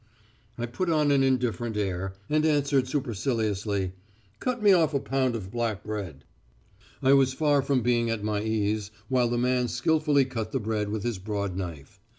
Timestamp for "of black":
5.35-5.83